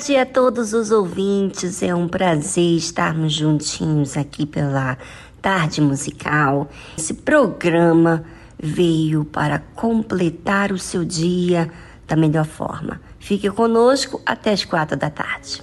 [0.00, 1.82] Tarde a todos os ouvintes.
[1.82, 4.96] É um prazer estarmos juntinhos aqui pela
[5.42, 6.70] Tarde Musical.
[6.96, 8.24] Esse programa
[8.58, 11.70] veio para completar o seu dia
[12.08, 12.98] da melhor forma.
[13.18, 15.62] Fique conosco até as quatro da tarde.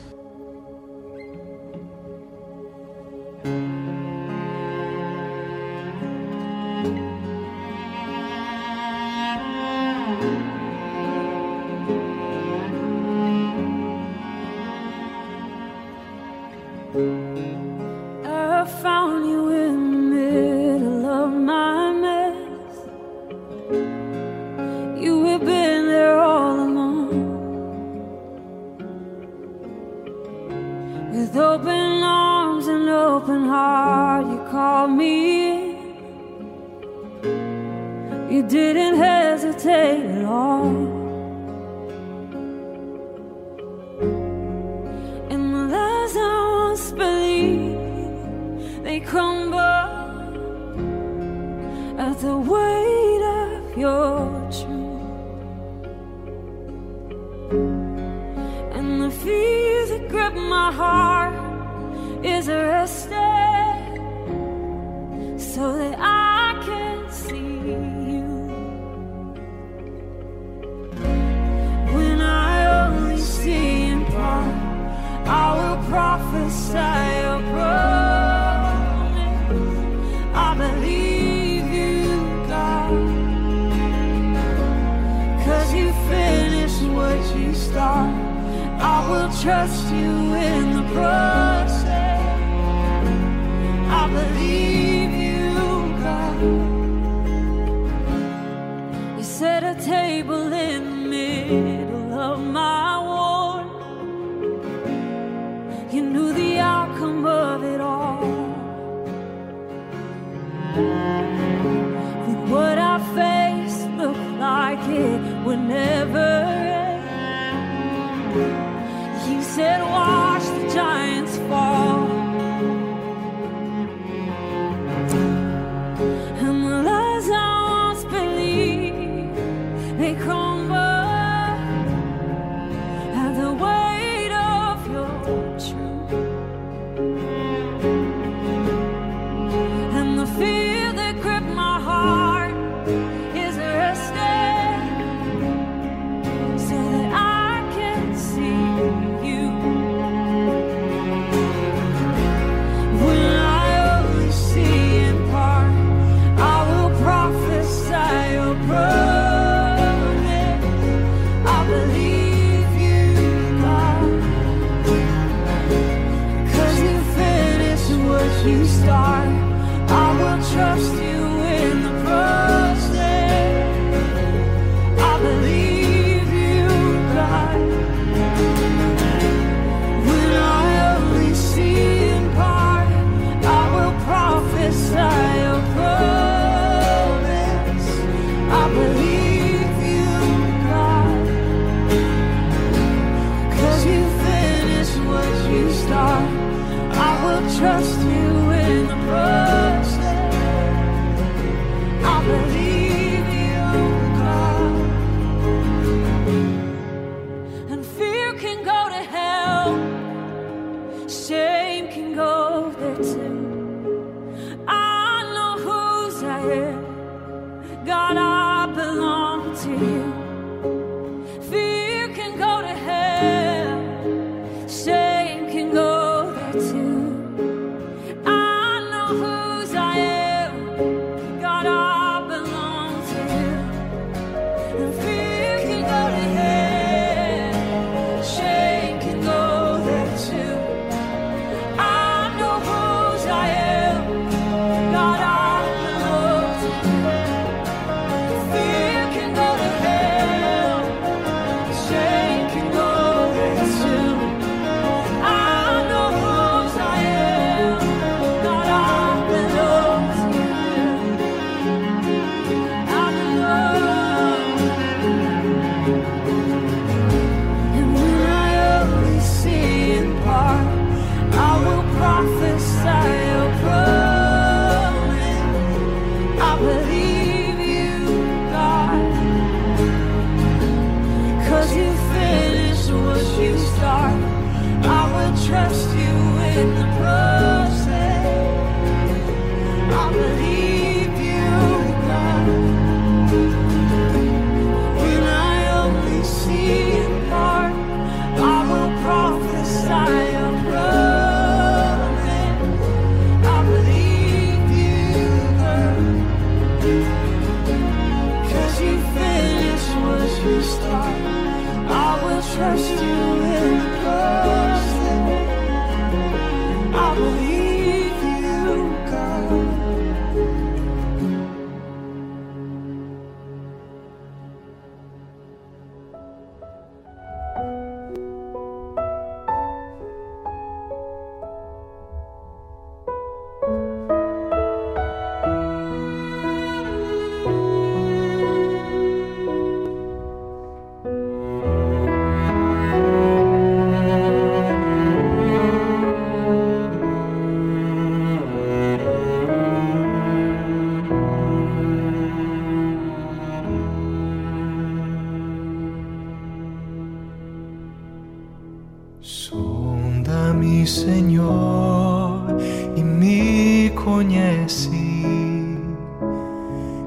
[364.88, 365.96] assim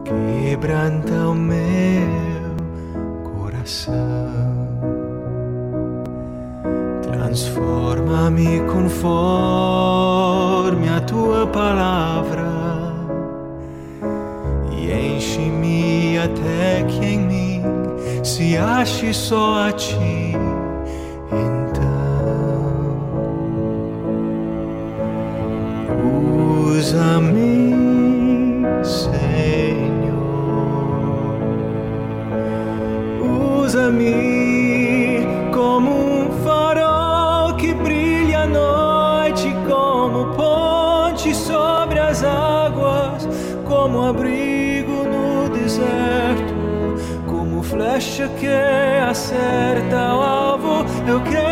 [0.05, 2.11] quebranta o meu
[3.33, 3.97] coração,
[7.03, 9.09] transforma-me conforme
[10.89, 12.51] a tua palavra.
[14.73, 17.63] E enche-me até que em mim
[18.23, 20.30] se ache só a ti.
[48.01, 48.47] Flecha que
[49.11, 50.87] acerta o alvo.
[51.07, 51.50] Eu quero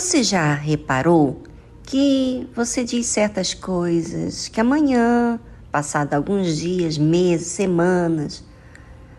[0.00, 1.42] Você já reparou
[1.82, 5.40] que você diz certas coisas que amanhã,
[5.72, 8.44] passado alguns dias, meses, semanas,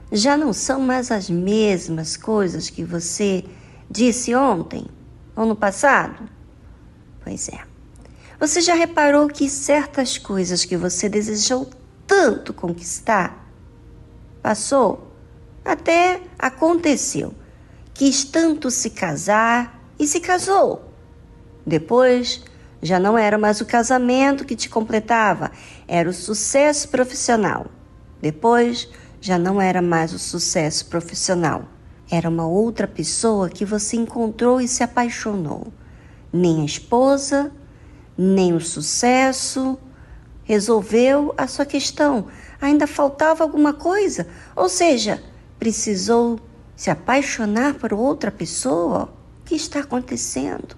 [0.10, 3.44] já não são mais as mesmas coisas que você
[3.92, 4.86] disse ontem
[5.36, 6.30] ou no passado?
[7.26, 7.60] Pois é.
[8.40, 11.70] Você já reparou que certas coisas que você desejou
[12.08, 13.52] tanto conquistar
[14.42, 15.14] passou,
[15.66, 17.36] até aconteceu,
[17.94, 20.82] quis tanto se casar e se casou.
[21.66, 22.42] Depois,
[22.82, 25.52] já não era mais o casamento que te completava,
[25.88, 27.68] era o sucesso profissional.
[28.22, 28.90] Depois,
[29.22, 31.66] já não era mais o sucesso profissional.
[32.10, 35.68] Era uma outra pessoa que você encontrou e se apaixonou.
[36.32, 37.52] Nem a esposa,
[38.18, 39.78] nem o sucesso
[40.44, 42.28] resolveu a sua questão.
[42.60, 45.22] Ainda faltava alguma coisa, ou seja,
[45.60, 46.40] precisou
[46.76, 49.14] se apaixonar por outra pessoa.
[49.50, 50.76] Que está acontecendo?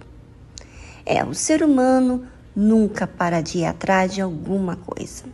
[1.05, 2.25] É, o ser humano
[2.55, 5.25] nunca para de ir atrás de alguma coisa.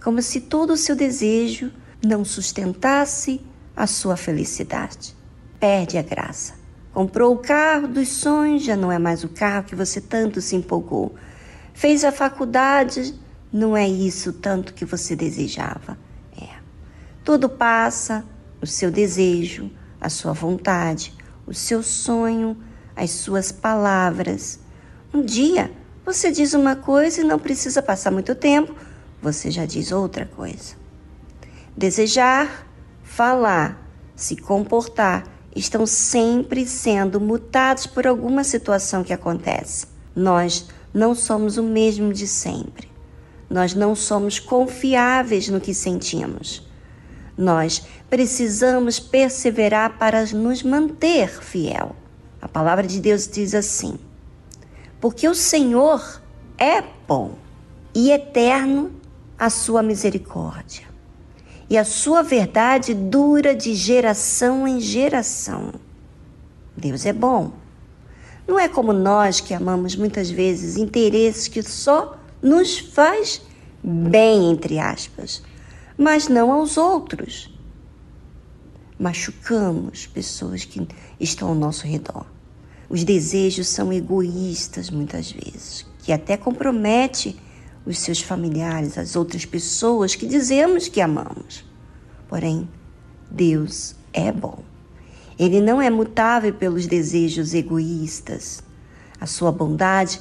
[0.00, 3.40] Como se todo o seu desejo não sustentasse
[3.74, 5.12] a sua felicidade.
[5.58, 6.54] Perde a graça.
[6.92, 10.54] Comprou o carro dos sonhos, já não é mais o carro que você tanto se
[10.54, 11.16] empolgou.
[11.74, 13.12] Fez a faculdade,
[13.52, 15.98] não é isso tanto que você desejava.
[16.40, 16.60] É.
[17.24, 18.24] Tudo passa,
[18.62, 19.68] o seu desejo,
[20.00, 21.12] a sua vontade,
[21.44, 22.56] o seu sonho,
[22.98, 24.58] as suas palavras.
[25.14, 25.70] Um dia
[26.04, 28.74] você diz uma coisa e não precisa passar muito tempo,
[29.20, 30.74] você já diz outra coisa.
[31.76, 32.66] Desejar,
[33.02, 33.86] falar,
[34.16, 35.24] se comportar
[35.54, 39.86] estão sempre sendo mutados por alguma situação que acontece.
[40.16, 42.88] Nós não somos o mesmo de sempre.
[43.50, 46.66] Nós não somos confiáveis no que sentimos.
[47.36, 51.94] Nós precisamos perseverar para nos manter fiel.
[52.48, 53.98] A palavra de Deus diz assim:
[54.98, 56.22] Porque o Senhor
[56.56, 57.34] é bom
[57.94, 58.90] e eterno
[59.38, 60.86] a sua misericórdia,
[61.68, 65.74] e a sua verdade dura de geração em geração.
[66.74, 67.52] Deus é bom.
[68.46, 73.42] Não é como nós que amamos muitas vezes interesses que só nos faz
[73.84, 75.42] bem, entre aspas,
[75.98, 77.54] mas não aos outros.
[78.98, 80.88] machucamos pessoas que
[81.20, 82.26] estão ao nosso redor.
[82.90, 87.38] Os desejos são egoístas muitas vezes, que até compromete
[87.84, 91.64] os seus familiares, as outras pessoas que dizemos que amamos.
[92.28, 92.66] Porém,
[93.30, 94.60] Deus é bom.
[95.38, 98.62] Ele não é mutável pelos desejos egoístas.
[99.20, 100.20] A sua bondade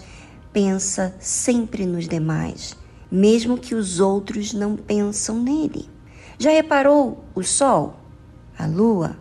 [0.51, 2.75] pensa sempre nos demais,
[3.09, 5.89] mesmo que os outros não pensam nele.
[6.37, 7.95] Já reparou o sol,
[8.59, 9.17] a lua,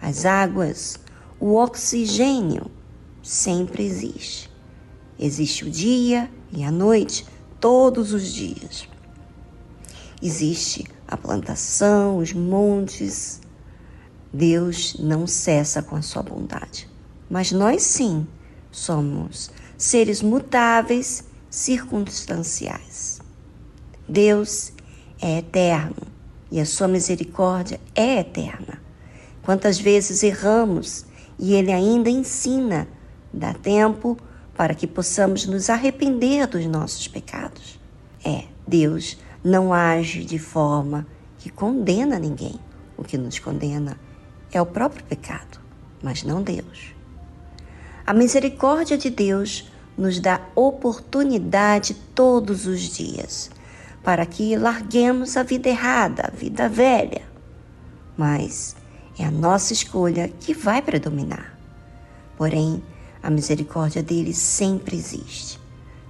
[0.00, 0.98] as águas,
[1.40, 2.70] o oxigênio?
[3.24, 4.50] Sempre existe.
[5.18, 7.24] Existe o dia e a noite,
[7.58, 8.86] todos os dias.
[10.22, 13.40] Existe a plantação, os montes.
[14.30, 16.86] Deus não cessa com a sua bondade.
[17.30, 18.26] Mas nós sim
[18.70, 23.20] somos seres mutáveis, circunstanciais.
[24.06, 24.70] Deus
[25.18, 25.96] é eterno
[26.52, 28.82] e a sua misericórdia é eterna.
[29.42, 31.06] Quantas vezes erramos
[31.38, 32.86] e Ele ainda ensina,
[33.34, 34.16] dá tempo
[34.56, 37.78] para que possamos nos arrepender dos nossos pecados.
[38.24, 41.06] É, Deus não age de forma
[41.38, 42.58] que condena ninguém.
[42.96, 43.98] O que nos condena
[44.52, 45.58] é o próprio pecado,
[46.02, 46.94] mas não Deus.
[48.06, 53.50] A misericórdia de Deus nos dá oportunidade todos os dias
[54.02, 57.22] para que larguemos a vida errada, a vida velha.
[58.16, 58.76] Mas
[59.18, 61.58] é a nossa escolha que vai predominar.
[62.36, 62.82] Porém,
[63.24, 65.58] a misericórdia dele sempre existe.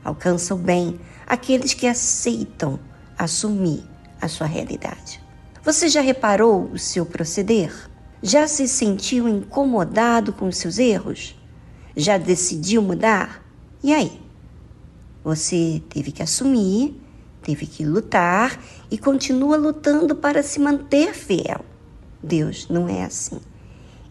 [0.04, 2.80] Alcança o bem aqueles que aceitam
[3.16, 3.84] assumir
[4.20, 5.22] a sua realidade.
[5.62, 7.72] Você já reparou o seu proceder?
[8.20, 11.38] Já se sentiu incomodado com os seus erros?
[11.96, 13.46] Já decidiu mudar?
[13.80, 14.20] E aí?
[15.22, 17.00] Você teve que assumir,
[17.42, 21.64] teve que lutar e continua lutando para se manter fiel.
[22.20, 23.40] Deus não é assim.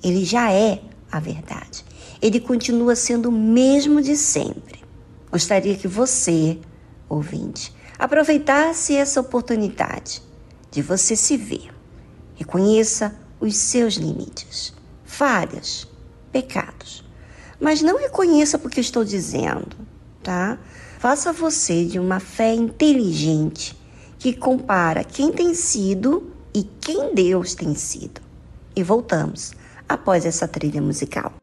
[0.01, 1.83] Ele já é a verdade.
[2.23, 4.81] Ele continua sendo o mesmo de sempre.
[5.29, 6.57] Gostaria que você,
[7.09, 10.21] ouvinte, aproveitasse essa oportunidade
[10.71, 11.69] de você se ver.
[12.35, 15.85] Reconheça os seus limites, falhas,
[16.31, 17.03] pecados.
[17.59, 19.75] Mas não reconheça porque estou dizendo,
[20.23, 20.57] tá?
[20.99, 23.77] Faça você de uma fé inteligente
[24.17, 28.21] que compara quem tem sido e quem Deus tem sido.
[28.73, 29.51] E voltamos
[29.89, 31.42] após essa trilha musical.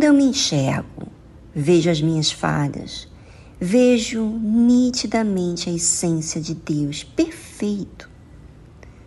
[0.00, 1.08] Quando eu me enxergo,
[1.54, 3.06] vejo as minhas falhas,
[3.60, 8.08] vejo nitidamente a essência de Deus perfeito,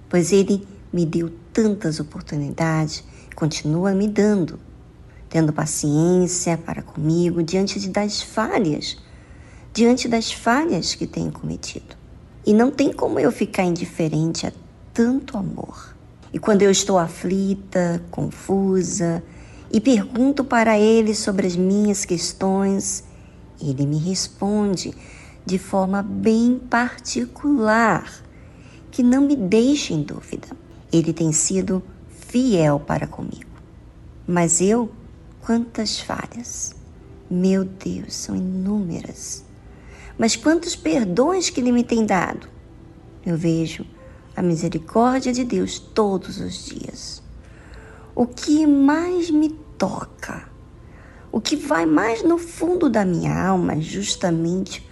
[0.07, 3.03] pois Ele me deu tantas oportunidades,
[3.35, 4.59] continua me dando,
[5.31, 8.95] tendo paciência para comigo diante das falhas,
[9.73, 11.97] diante das falhas que tenho cometido.
[12.45, 14.51] E não tem como eu ficar indiferente a
[14.93, 15.95] tanto amor.
[16.31, 19.23] E quando eu estou aflita, confusa,
[19.73, 23.03] e pergunto para ele sobre as minhas questões,
[23.59, 24.93] ele me responde
[25.43, 28.07] de forma bem particular,
[28.91, 30.47] que não me deixa em dúvida.
[30.91, 33.49] Ele tem sido fiel para comigo.
[34.27, 34.91] Mas eu,
[35.41, 36.75] quantas falhas!
[37.27, 39.43] Meu Deus, são inúmeras.
[40.19, 42.47] Mas quantos perdões que Ele me tem dado!
[43.25, 43.83] Eu vejo
[44.35, 47.23] a misericórdia de Deus todos os dias.
[48.15, 50.43] O que mais me toca,
[51.29, 54.89] o que vai mais no fundo da minha alma, é justamente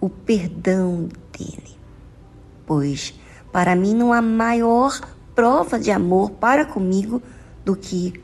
[0.00, 1.78] o perdão dele.
[2.66, 3.14] Pois
[3.52, 5.00] para mim não há maior
[5.36, 7.22] prova de amor para comigo
[7.64, 8.20] do que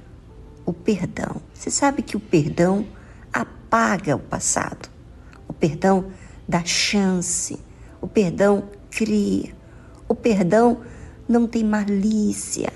[0.66, 1.40] o perdão.
[1.52, 2.84] Você sabe que o perdão
[3.32, 4.90] apaga o passado.
[5.46, 6.06] O perdão
[6.48, 7.56] dá chance.
[8.00, 9.54] O perdão cria.
[10.08, 10.80] O perdão
[11.28, 12.72] não tem malícia,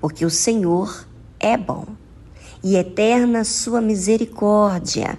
[0.00, 1.06] porque o Senhor
[1.38, 1.97] é bom
[2.62, 5.18] e eterna sua misericórdia,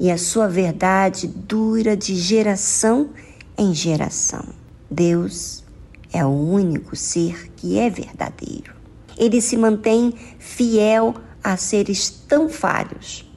[0.00, 3.10] e a sua verdade dura de geração
[3.56, 4.44] em geração.
[4.90, 5.64] Deus
[6.12, 8.74] é o único ser que é verdadeiro.
[9.16, 13.28] Ele se mantém fiel a seres tão falhos.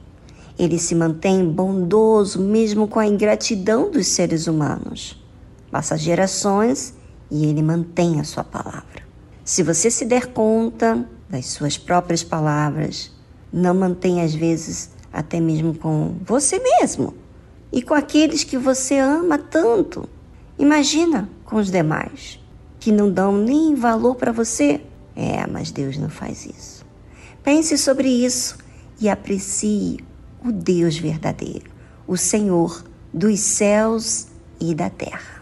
[0.58, 5.20] Ele se mantém bondoso mesmo com a ingratidão dos seres humanos.
[5.70, 6.94] Passa gerações
[7.30, 9.02] e ele mantém a sua palavra.
[9.44, 13.10] Se você se der conta das suas próprias palavras,
[13.52, 17.14] não mantém às vezes até mesmo com você mesmo
[17.70, 20.08] e com aqueles que você ama tanto.
[20.58, 22.38] Imagina com os demais
[22.78, 24.80] que não dão nem valor para você.
[25.14, 26.84] É, mas Deus não faz isso.
[27.42, 28.56] Pense sobre isso
[29.00, 29.98] e aprecie
[30.44, 31.70] o Deus verdadeiro,
[32.06, 34.28] o Senhor dos céus
[34.60, 35.41] e da terra.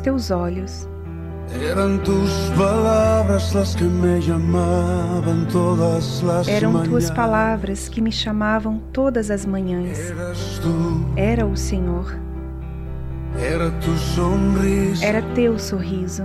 [0.00, 0.88] Os teus olhos,
[1.62, 8.80] eran tus palabras las que me llamaban todas las eram tuas palavras que me chamavam
[8.92, 10.12] todas as manhãs.
[11.16, 12.16] Era o Senhor,
[15.02, 16.24] era teu sorriso.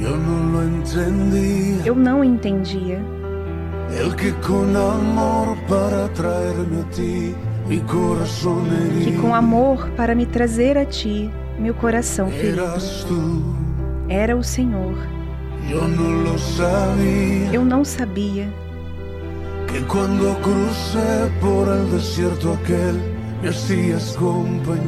[0.00, 1.86] Yo no lo entendía.
[1.86, 3.00] Eu não entendia.
[3.92, 7.34] El que con amor para traerme a ti,
[7.68, 8.64] mi corazón
[9.02, 11.28] Que com amor para me trazer a ti,
[11.58, 12.62] meu coração ferido.
[14.08, 14.96] Era o Senhor.
[15.68, 17.52] yo no lo sabía.
[17.52, 18.48] Eu não sabia
[19.66, 23.20] Que cuando crucé por el desierto aquel.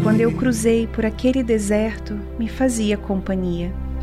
[0.02, 3.72] Quando eu cruzei por aquele deserto, me fazia companhia.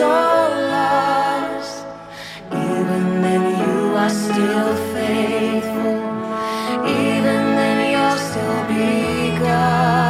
[0.00, 0.08] so
[0.72, 1.84] lost.
[2.50, 5.96] Even then, you are still faithful.
[7.04, 10.09] Even then, you'll still be God.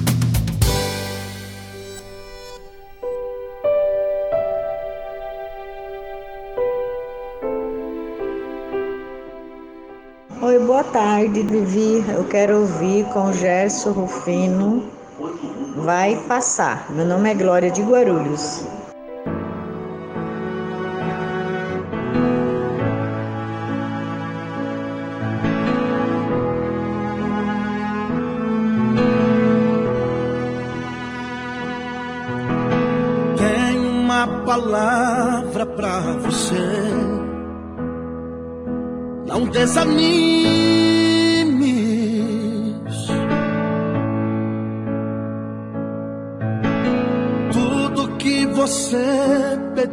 [11.21, 12.03] Tarde, Vivi.
[12.09, 14.83] Eu quero ouvir com Gerson Rufino.
[15.75, 16.87] Vai passar.
[16.89, 18.65] Meu nome é Glória de Guarulhos.
[33.37, 36.55] Tenho uma palavra pra você.
[39.27, 40.70] Não desanimes.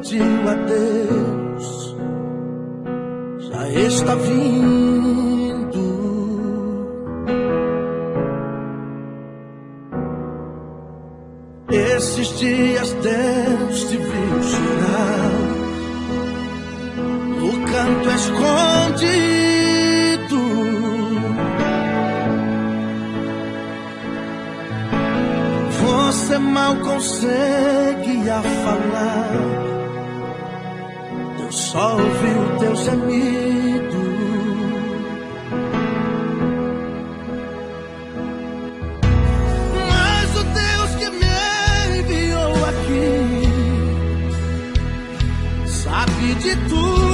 [0.09, 1.97] Pediu a Deus
[3.51, 5.69] já está vindo.
[11.71, 15.31] Esses dias Deus te viu chorar
[17.41, 19.19] no canto escondido.
[25.83, 29.78] Você mal consegue a falar.
[31.59, 34.03] Só ouviu teu gemido.
[39.91, 43.11] Mas o Deus que me enviou aqui
[45.67, 47.08] sabe de tudo.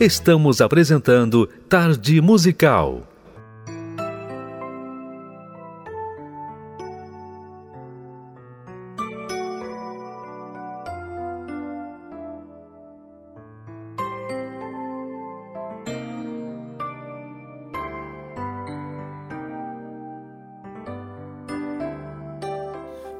[0.00, 3.02] Estamos apresentando Tarde Musical.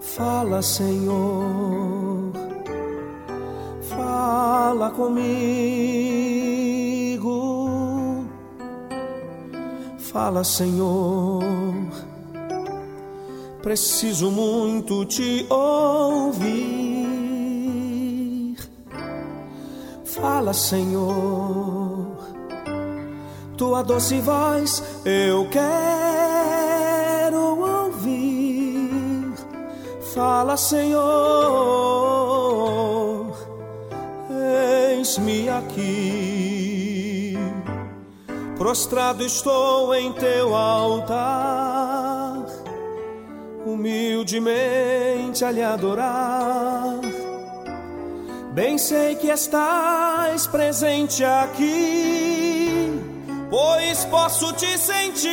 [0.00, 2.32] Fala, Senhor,
[3.82, 6.07] fala comigo.
[10.12, 11.42] Fala, Senhor,
[13.60, 16.48] preciso muito te ouvir.
[20.06, 22.16] Fala, Senhor,
[23.58, 25.68] tua doce voz eu quero
[27.60, 29.34] ouvir.
[30.14, 30.96] Fala, Senhor,
[34.90, 36.27] eis-me aqui.
[38.58, 42.44] Prostrado estou em teu altar,
[43.64, 46.98] humildemente a lhe adorar.
[48.52, 53.00] Bem sei que estás presente aqui,
[53.48, 55.28] pois posso te sentir.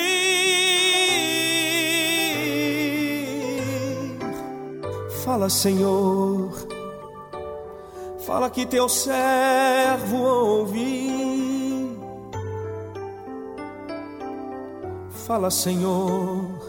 [5.24, 6.52] Fala, Senhor,
[8.20, 11.25] fala que teu servo ouvi.
[15.26, 16.62] Fala, Senhor,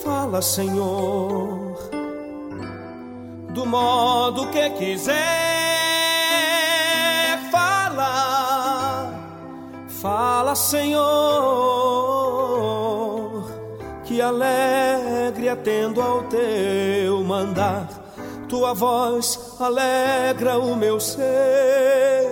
[0.01, 1.77] Fala, Senhor,
[3.49, 5.17] do modo que quiser.
[7.51, 9.11] Fala,
[9.89, 11.03] fala, Senhor,
[14.05, 17.89] que alegre atendo ao teu mandar.
[18.47, 22.27] Tua voz alegra o meu ser,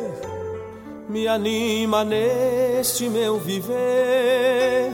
[1.10, 4.94] me anima neste meu viver.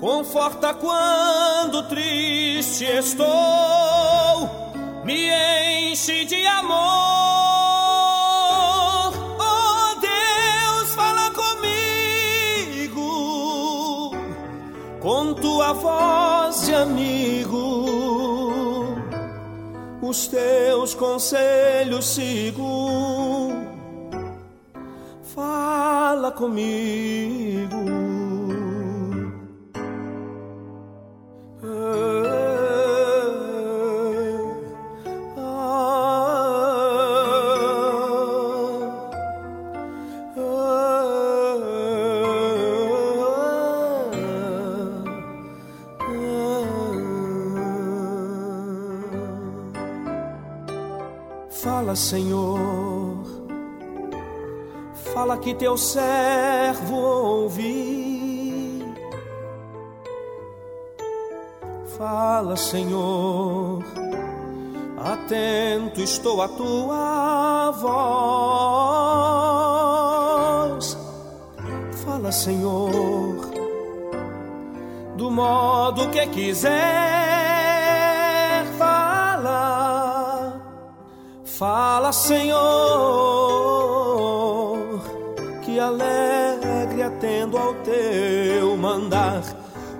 [0.00, 3.26] Conforta quando triste estou,
[5.04, 6.76] me enche de amor.
[9.38, 12.96] Oh Deus, fala comigo,
[15.00, 18.03] com tua voz de amigo.
[20.06, 23.50] Os teus conselhos sigo.
[25.34, 28.03] Fala comigo.
[51.94, 53.24] Fala, Senhor,
[55.14, 58.84] fala que teu servo ouvi.
[61.96, 63.84] Fala, Senhor,
[64.98, 67.70] atento estou à tua
[70.72, 70.98] voz.
[72.04, 73.36] Fala, Senhor,
[75.16, 77.13] do modo que quiser.
[81.58, 82.60] Fala, Senhor,
[85.62, 89.42] que alegre atendo ao teu mandar.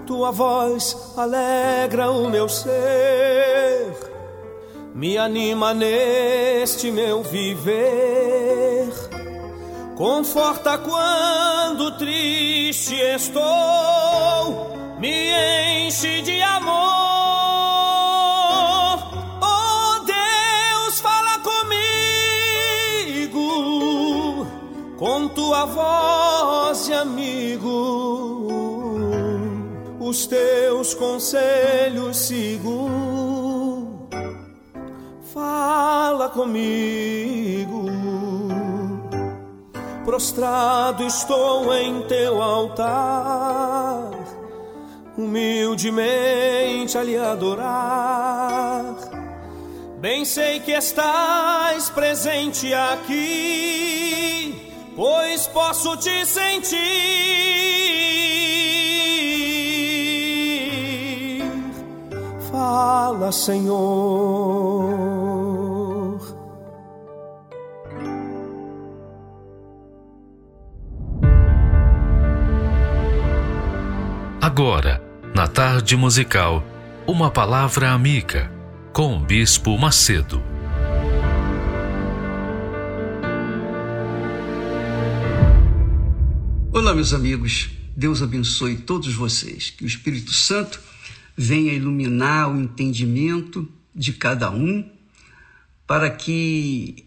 [0.06, 3.94] Tua voz alegra o meu ser,
[4.94, 8.92] me anima neste meu viver.
[9.96, 17.03] Conforta quando triste estou, me enche de amor.
[25.54, 28.48] Tua voz de amigo.
[30.00, 34.08] Os teus conselhos sigo.
[35.32, 37.84] Fala comigo.
[40.04, 44.10] Prostrado estou em teu altar,
[45.16, 48.94] humildemente a lhe adorar.
[49.98, 54.53] Bem sei que estás presente aqui,
[54.96, 56.76] pois posso te sentir.
[62.50, 64.74] Fala, Senhor.
[74.40, 75.02] Agora,
[75.34, 76.62] na tarde musical,
[77.06, 78.50] Uma palavra amiga
[78.92, 80.53] com o Bispo Macedo.
[86.76, 87.70] Olá, meus amigos.
[87.96, 89.70] Deus abençoe todos vocês.
[89.70, 90.80] Que o Espírito Santo
[91.36, 94.84] venha iluminar o entendimento de cada um
[95.86, 97.06] para que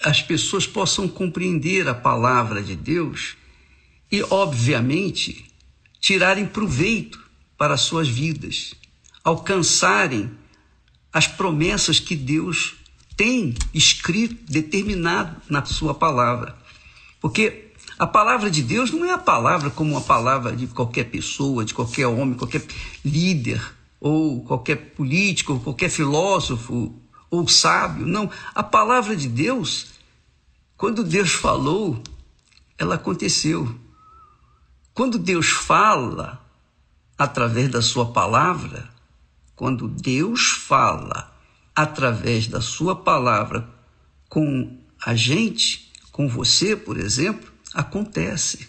[0.00, 3.36] as pessoas possam compreender a palavra de Deus
[4.12, 5.44] e, obviamente,
[5.98, 7.18] tirarem proveito
[7.58, 8.76] para as suas vidas,
[9.24, 10.30] alcançarem
[11.12, 12.76] as promessas que Deus
[13.16, 16.56] tem escrito, determinado na sua palavra.
[17.20, 17.63] Porque
[17.98, 21.72] a palavra de Deus não é a palavra como uma palavra de qualquer pessoa, de
[21.72, 22.64] qualquer homem, qualquer
[23.04, 23.62] líder,
[24.00, 26.92] ou qualquer político, ou qualquer filósofo,
[27.30, 28.04] ou sábio.
[28.04, 28.28] Não.
[28.52, 29.94] A palavra de Deus,
[30.76, 32.02] quando Deus falou,
[32.76, 33.72] ela aconteceu.
[34.92, 36.44] Quando Deus fala
[37.16, 38.90] através da sua palavra,
[39.54, 41.32] quando Deus fala
[41.74, 43.68] através da sua palavra
[44.28, 48.68] com a gente, com você, por exemplo, acontece.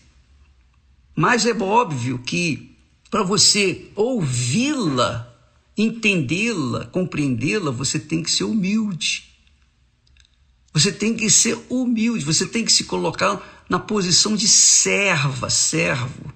[1.15, 2.75] Mas é óbvio que
[3.09, 5.33] para você ouvi-la,
[5.77, 9.23] entendê-la, compreendê-la, você tem que ser humilde.
[10.73, 16.33] Você tem que ser humilde, você tem que se colocar na posição de serva, servo.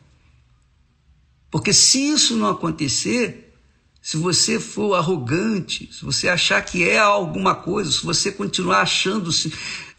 [1.51, 3.53] Porque se isso não acontecer,
[4.01, 9.51] se você for arrogante, se você achar que é alguma coisa, se você continuar achando-se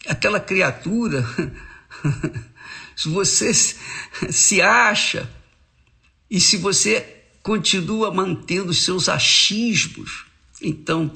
[0.06, 1.26] aquela criatura,
[3.00, 3.50] se você
[4.30, 5.26] se acha
[6.30, 10.26] e se você continua mantendo os seus achismos,
[10.60, 11.10] então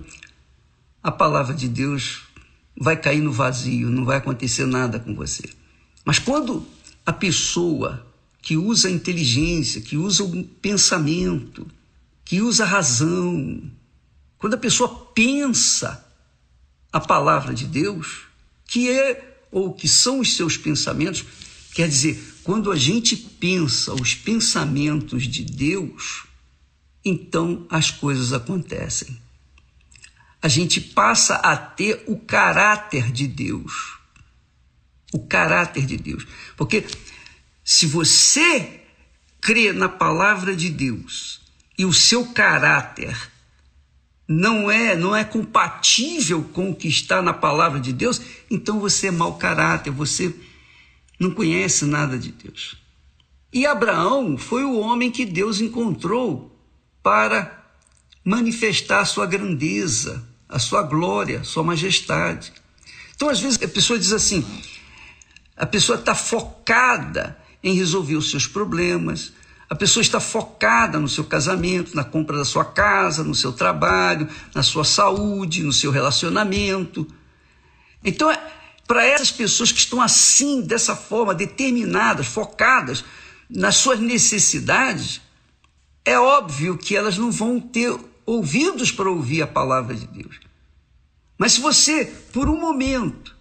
[1.02, 2.22] a palavra de Deus
[2.74, 5.44] vai cair no vazio, não vai acontecer nada com você.
[6.06, 6.66] Mas quando
[7.04, 8.06] a pessoa
[8.40, 11.66] que usa a inteligência, que usa o pensamento,
[12.24, 13.62] que usa a razão,
[14.38, 16.02] quando a pessoa pensa
[16.90, 18.22] a palavra de Deus,
[18.66, 21.26] que é ou que são os seus pensamentos,
[21.74, 26.24] quer dizer, quando a gente pensa os pensamentos de Deus,
[27.04, 29.20] então as coisas acontecem.
[30.40, 33.94] A gente passa a ter o caráter de Deus
[35.14, 36.26] o caráter de Deus.
[36.56, 36.84] Porque
[37.64, 38.80] se você
[39.40, 41.40] crê na palavra de Deus
[41.78, 43.30] e o seu caráter
[44.26, 48.20] não é não é compatível com o que está na palavra de Deus,
[48.50, 50.34] então você é mau caráter, você
[51.24, 52.76] não conhece nada de Deus.
[53.52, 56.54] E Abraão foi o homem que Deus encontrou
[57.02, 57.64] para
[58.24, 62.52] manifestar a sua grandeza, a sua glória, a sua majestade.
[63.14, 64.44] Então, às vezes, a pessoa diz assim:
[65.56, 69.32] a pessoa está focada em resolver os seus problemas.
[69.70, 74.28] A pessoa está focada no seu casamento, na compra da sua casa, no seu trabalho,
[74.54, 77.06] na sua saúde, no seu relacionamento.
[78.04, 78.30] Então,
[78.86, 83.04] para essas pessoas que estão assim, dessa forma, determinadas, focadas
[83.48, 85.20] nas suas necessidades,
[86.04, 90.40] é óbvio que elas não vão ter ouvidos para ouvir a palavra de Deus.
[91.38, 93.34] Mas se você, por um momento,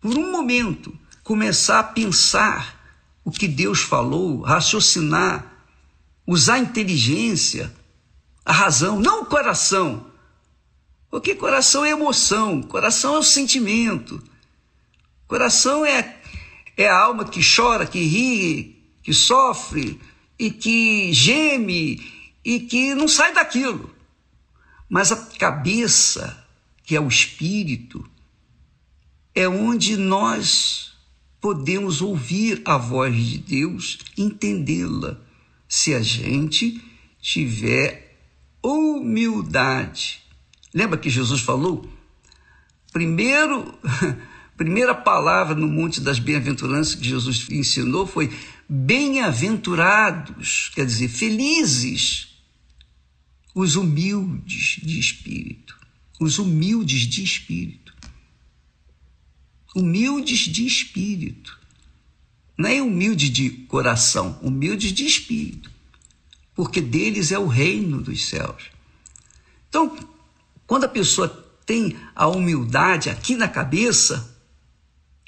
[0.00, 2.80] por um momento, começar a pensar
[3.24, 5.46] o que Deus falou, raciocinar,
[6.26, 7.72] usar a inteligência,
[8.44, 10.11] a razão, não o coração.
[11.12, 14.22] Porque coração é emoção, coração é o sentimento.
[15.26, 16.18] Coração é,
[16.74, 20.00] é a alma que chora, que ri, que sofre
[20.38, 22.02] e que geme
[22.42, 23.94] e que não sai daquilo.
[24.88, 26.46] Mas a cabeça,
[26.82, 28.08] que é o espírito,
[29.34, 30.94] é onde nós
[31.42, 35.20] podemos ouvir a voz de Deus, entendê-la,
[35.68, 36.82] se a gente
[37.20, 38.16] tiver
[38.62, 40.21] humildade.
[40.74, 41.88] Lembra que Jesus falou?
[42.92, 43.72] Primeiro,
[44.56, 48.34] primeira palavra no Monte das Bem-aventuranças que Jesus ensinou foi
[48.68, 52.28] bem-aventurados, quer dizer, felizes
[53.54, 55.78] os humildes de espírito,
[56.18, 57.82] os humildes de espírito
[59.74, 61.58] humildes de espírito.
[62.56, 65.70] Não é humilde de coração, humildes de espírito.
[66.54, 68.64] Porque deles é o reino dos céus.
[69.68, 69.96] Então,
[70.72, 71.28] quando a pessoa
[71.66, 74.34] tem a humildade aqui na cabeça,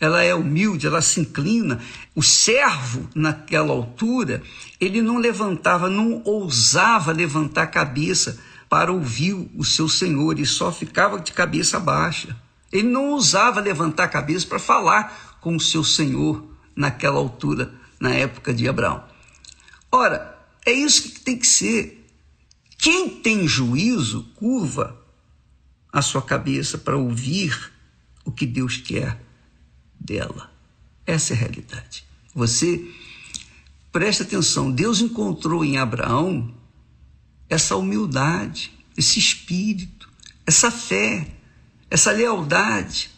[0.00, 1.82] ela é humilde, ela se inclina.
[2.14, 4.42] O servo, naquela altura,
[4.80, 8.38] ele não levantava, não ousava levantar a cabeça
[8.70, 12.34] para ouvir o seu senhor, e só ficava de cabeça baixa.
[12.72, 16.42] Ele não ousava levantar a cabeça para falar com o seu senhor
[16.74, 17.70] naquela altura,
[18.00, 19.04] na época de Abraão.
[19.92, 22.02] Ora, é isso que tem que ser.
[22.78, 25.03] Quem tem juízo curva
[25.94, 27.70] a sua cabeça para ouvir
[28.24, 29.16] o que Deus quer
[29.98, 30.52] dela.
[31.06, 32.04] Essa é a realidade.
[32.34, 32.84] Você
[33.92, 36.52] presta atenção, Deus encontrou em Abraão
[37.48, 40.10] essa humildade, esse espírito,
[40.44, 41.28] essa fé,
[41.88, 43.08] essa lealdade.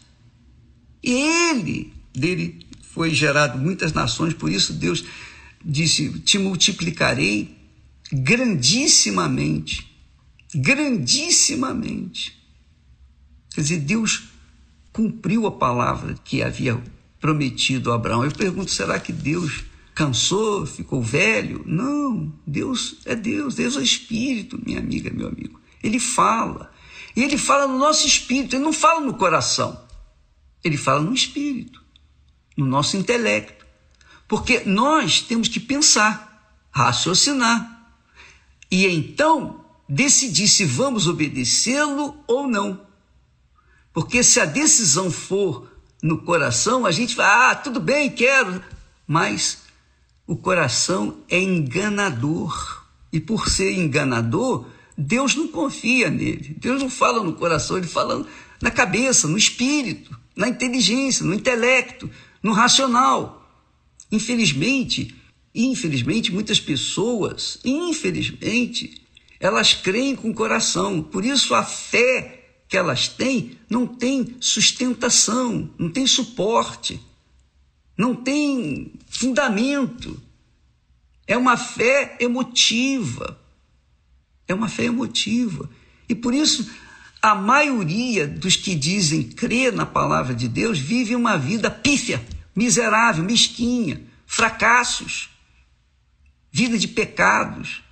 [1.01, 1.13] E
[1.49, 5.03] ele, dele foi gerado muitas nações, por isso Deus
[5.65, 7.57] disse: Te multiplicarei
[8.13, 9.91] grandissimamente.
[10.53, 12.36] Grandissimamente.
[13.57, 14.25] Quer dizer, Deus
[14.93, 16.79] cumpriu a palavra que havia
[17.19, 18.23] prometido a Abraão.
[18.23, 19.63] Eu pergunto: será que Deus
[19.95, 21.63] cansou, ficou velho?
[21.65, 25.59] Não, Deus é Deus, Deus é Espírito, minha amiga, meu amigo.
[25.83, 26.71] Ele fala.
[27.15, 29.81] E ele fala no nosso espírito, ele não fala no coração.
[30.63, 31.81] Ele fala no espírito,
[32.55, 33.65] no nosso intelecto.
[34.27, 37.89] Porque nós temos que pensar, raciocinar.
[38.69, 42.85] E então decidir se vamos obedecê-lo ou não.
[43.97, 45.67] Porque se a decisão for
[46.03, 48.63] no coração, a gente vai, ah, tudo bem, quero.
[49.07, 49.63] Mas
[50.27, 52.85] o coração é enganador.
[53.11, 56.55] E por ser enganador, Deus não confia nele.
[56.59, 58.23] Deus não fala no coração, ele fala
[58.61, 62.07] na cabeça, no espírito, na inteligência, no intelecto,
[62.43, 63.49] no racional.
[64.11, 65.15] Infelizmente,
[65.55, 69.01] infelizmente, muitas pessoas, infelizmente,
[69.39, 71.01] elas creem com o coração.
[71.01, 72.36] Por isso a fé
[72.67, 76.99] que elas têm não tem sustentação, não tem suporte,
[77.97, 80.21] não tem fundamento.
[81.25, 83.39] É uma fé emotiva.
[84.47, 85.69] É uma fé emotiva.
[86.07, 86.69] E por isso,
[87.21, 93.23] a maioria dos que dizem crer na palavra de Deus vive uma vida pífia, miserável,
[93.23, 95.29] mesquinha, fracassos,
[96.51, 97.83] vida de pecados.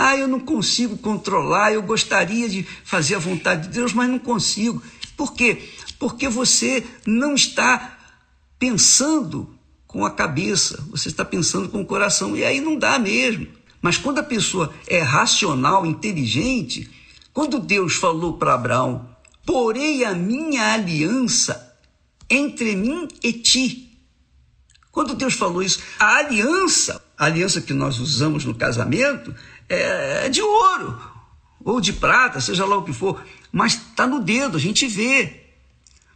[0.00, 4.20] Ah, eu não consigo controlar, eu gostaria de fazer a vontade de Deus, mas não
[4.20, 4.80] consigo.
[5.16, 5.70] Por quê?
[5.98, 7.98] Porque você não está
[8.60, 9.52] pensando
[9.88, 13.48] com a cabeça, você está pensando com o coração, e aí não dá mesmo.
[13.82, 16.88] Mas quando a pessoa é racional, inteligente,
[17.32, 19.04] quando Deus falou para Abraão:
[19.44, 21.76] Porei a minha aliança
[22.30, 23.98] entre mim e ti.
[24.92, 29.34] Quando Deus falou isso, a aliança, a aliança que nós usamos no casamento,
[29.68, 31.00] é de ouro
[31.64, 35.44] ou de prata, seja lá o que for, mas está no dedo, a gente vê.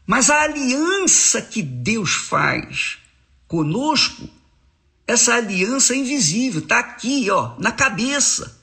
[0.06, 2.98] Mas a aliança que Deus faz
[3.46, 4.28] conosco,
[5.06, 8.60] essa aliança é invisível, está aqui, ó, na cabeça.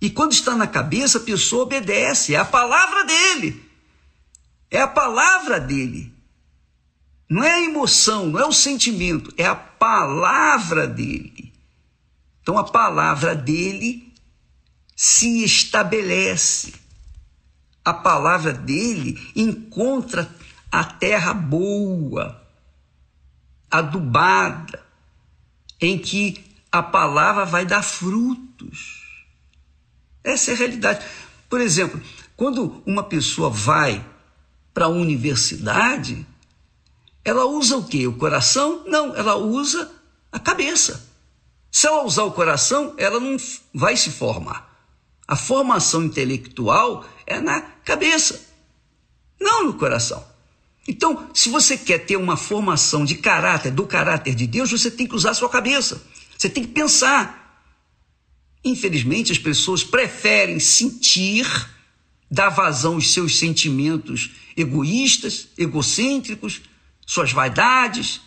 [0.00, 3.62] E quando está na cabeça, a pessoa obedece, é a palavra dele.
[4.70, 6.12] É a palavra dele.
[7.28, 11.49] Não é a emoção, não é o sentimento, é a palavra dele.
[12.42, 14.12] Então a palavra dele
[14.96, 16.74] se estabelece.
[17.84, 20.28] A palavra dele encontra
[20.70, 22.40] a terra boa,
[23.70, 24.84] adubada,
[25.80, 29.00] em que a palavra vai dar frutos.
[30.22, 31.04] Essa é a realidade.
[31.48, 32.00] Por exemplo,
[32.36, 34.04] quando uma pessoa vai
[34.72, 36.26] para a universidade,
[37.24, 38.06] ela usa o quê?
[38.06, 38.84] O coração?
[38.86, 39.90] Não, ela usa
[40.30, 41.09] a cabeça.
[41.70, 43.36] Se ela usar o coração, ela não
[43.72, 44.68] vai se formar.
[45.26, 48.40] A formação intelectual é na cabeça,
[49.40, 50.24] não no coração.
[50.88, 55.06] Então, se você quer ter uma formação de caráter, do caráter de Deus, você tem
[55.06, 56.02] que usar a sua cabeça.
[56.36, 57.64] Você tem que pensar.
[58.64, 61.46] Infelizmente, as pessoas preferem sentir,
[62.28, 66.62] dar vazão aos seus sentimentos egoístas, egocêntricos,
[67.06, 68.20] suas vaidades,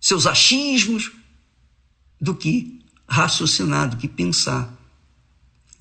[0.00, 1.10] seus achismos,
[2.20, 4.74] do que raciocinar, do que pensar.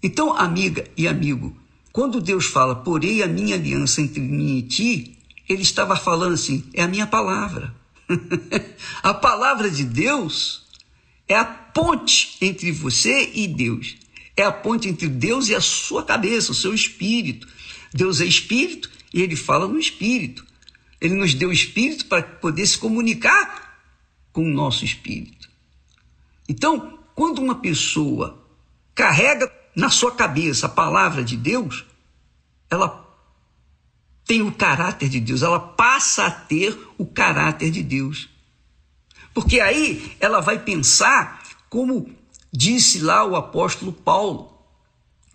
[0.01, 1.55] Então, amiga e amigo,
[1.91, 5.17] quando Deus fala, porei a minha aliança entre mim e ti,
[5.49, 7.73] ele estava falando assim: é a minha palavra.
[9.01, 10.67] a palavra de Deus
[11.27, 13.97] é a ponte entre você e Deus.
[14.35, 17.47] É a ponte entre Deus e a sua cabeça, o seu espírito.
[17.93, 20.45] Deus é espírito e ele fala no espírito.
[21.01, 23.79] Ele nos deu o espírito para poder se comunicar
[24.31, 25.49] com o nosso espírito.
[26.47, 28.43] Então, quando uma pessoa
[28.95, 31.85] carrega na sua cabeça a palavra de Deus,
[32.69, 33.05] ela
[34.25, 38.29] tem o caráter de Deus, ela passa a ter o caráter de Deus.
[39.33, 42.09] Porque aí ela vai pensar como
[42.51, 44.51] disse lá o apóstolo Paulo,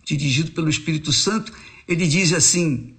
[0.03, 1.53] dirigido pelo Espírito Santo,
[1.87, 2.95] ele diz assim: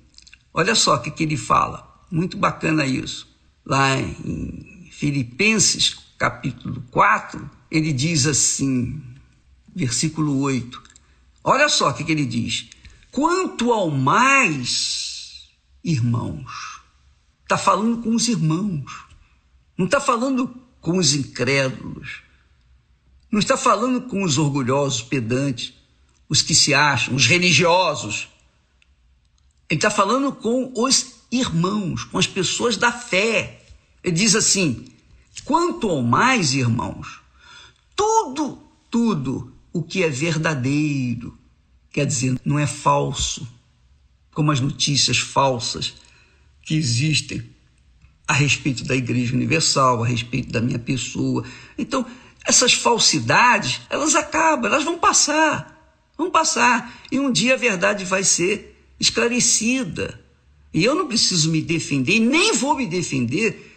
[0.52, 3.28] olha só o que, que ele fala, muito bacana isso,
[3.64, 9.02] lá em Filipenses capítulo 4, ele diz assim,
[9.74, 10.82] versículo 8:
[11.42, 12.70] Olha só o que, ele diz.
[13.10, 15.48] Quanto ao mais,
[15.82, 16.80] irmãos,
[17.42, 19.04] está falando com os irmãos,
[19.76, 20.48] não está falando
[20.80, 22.22] com os incrédulos,
[23.30, 25.74] não está falando com os orgulhosos, pedantes,
[26.28, 28.28] os que se acham, os religiosos.
[29.68, 33.62] Ele está falando com os irmãos, com as pessoas da fé.
[34.02, 34.86] Ele diz assim:
[35.42, 37.20] quanto ao mais, irmãos,
[37.96, 38.58] tudo,
[38.90, 41.36] tudo o que é verdadeiro,
[41.92, 43.46] quer dizer, não é falso,
[44.32, 45.94] como as notícias falsas
[46.62, 47.42] que existem
[48.26, 51.44] a respeito da Igreja Universal, a respeito da minha pessoa.
[51.76, 52.06] Então,
[52.44, 58.24] essas falsidades, elas acabam, elas vão passar, vão passar, e um dia a verdade vai
[58.24, 60.20] ser esclarecida.
[60.72, 63.73] E eu não preciso me defender, nem vou me defender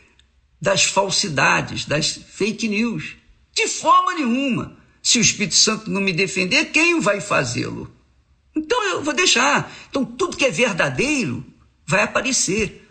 [0.61, 3.15] das falsidades, das fake news.
[3.53, 4.77] De forma nenhuma.
[5.01, 7.91] Se o Espírito Santo não me defender, quem vai fazê-lo?
[8.55, 9.71] Então eu vou deixar.
[9.89, 11.45] Então tudo que é verdadeiro
[11.85, 12.87] vai aparecer.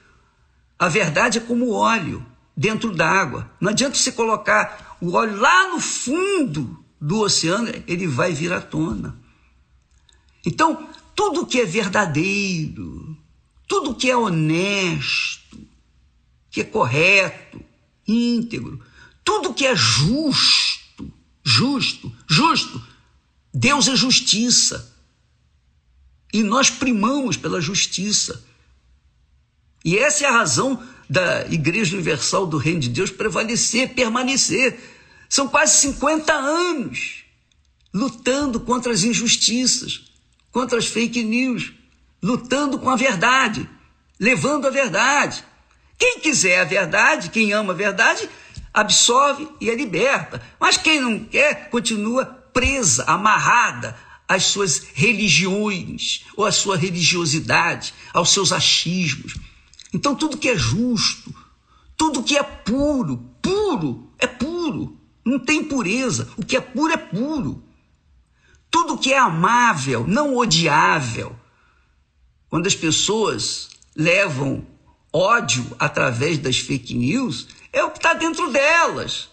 [0.78, 2.24] A verdade é como óleo
[2.56, 3.50] dentro d'água.
[3.60, 8.60] Não adianta você colocar o óleo lá no fundo do oceano, ele vai vir à
[8.60, 9.18] tona.
[10.44, 13.16] Então, tudo que é verdadeiro,
[13.68, 15.45] tudo que é honesto,
[16.56, 17.62] que é correto,
[18.08, 18.82] íntegro,
[19.22, 21.12] tudo que é justo,
[21.44, 22.82] justo, justo,
[23.52, 24.96] Deus é justiça.
[26.32, 28.42] E nós primamos pela justiça.
[29.84, 34.80] E essa é a razão da Igreja Universal do Reino de Deus prevalecer, permanecer.
[35.28, 37.24] São quase 50 anos
[37.92, 40.10] lutando contra as injustiças,
[40.50, 41.74] contra as fake news,
[42.22, 43.68] lutando com a verdade,
[44.18, 45.44] levando a verdade.
[45.98, 48.28] Quem quiser a verdade, quem ama a verdade,
[48.72, 50.42] absorve e é liberta.
[50.60, 53.96] Mas quem não quer, continua presa, amarrada
[54.28, 59.38] às suas religiões, ou à sua religiosidade, aos seus achismos.
[59.94, 61.34] Então, tudo que é justo,
[61.96, 65.00] tudo que é puro, puro, é puro.
[65.24, 66.28] Não tem pureza.
[66.36, 67.62] O que é puro é puro.
[68.70, 71.34] Tudo que é amável, não odiável.
[72.48, 74.66] Quando as pessoas levam
[75.16, 79.30] ódio através das fake news, é o que está dentro delas.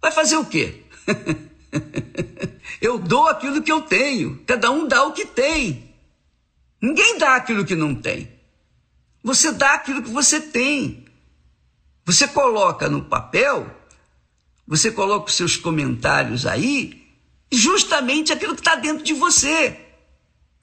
[0.00, 0.82] Vai fazer o quê?
[2.80, 5.94] eu dou aquilo que eu tenho, cada um dá o que tem.
[6.80, 8.28] Ninguém dá aquilo que não tem.
[9.22, 11.04] Você dá aquilo que você tem.
[12.04, 13.70] Você coloca no papel,
[14.66, 17.06] você coloca os seus comentários aí,
[17.52, 19.81] justamente aquilo que está dentro de você.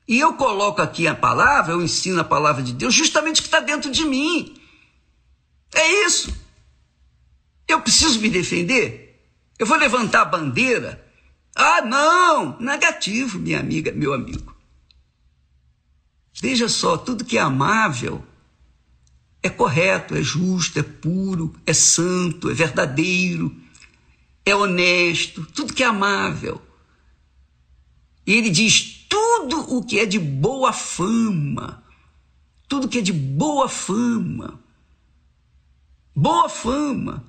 [0.09, 3.47] E eu coloco aqui a palavra, eu ensino a palavra de Deus, justamente o que
[3.47, 4.59] está dentro de mim.
[5.71, 6.35] É isso.
[7.67, 9.23] Eu preciso me defender?
[9.59, 11.05] Eu vou levantar a bandeira?
[11.55, 12.59] Ah, não!
[12.59, 14.51] Negativo, minha amiga, meu amigo.
[16.41, 18.25] Veja só, tudo que é amável
[19.43, 23.55] é correto, é justo, é puro, é santo, é verdadeiro,
[24.43, 26.59] é honesto, tudo que é amável.
[28.25, 31.83] E ele diz: tudo o que é de boa fama,
[32.67, 34.63] tudo que é de boa fama,
[36.15, 37.25] boa fama.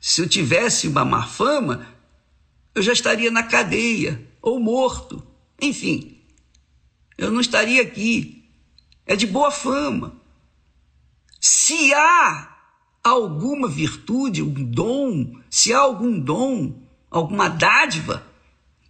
[0.00, 1.86] Se eu tivesse uma má fama,
[2.74, 5.24] eu já estaria na cadeia ou morto.
[5.60, 6.20] Enfim,
[7.16, 8.44] eu não estaria aqui.
[9.06, 10.14] É de boa fama.
[11.40, 12.56] Se há
[13.02, 18.27] alguma virtude, um dom, se há algum dom, alguma dádiva,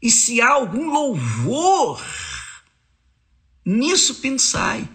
[0.01, 2.03] e se há algum louvor,
[3.65, 4.89] nisso pensai.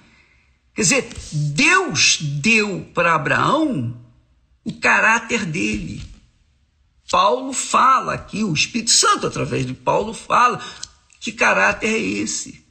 [0.73, 3.95] Quer dizer, Deus deu para Abraão
[4.63, 6.03] o caráter dele.
[7.11, 10.59] Paulo fala aqui, o Espírito Santo, através de Paulo, fala
[11.19, 12.65] que caráter é esse.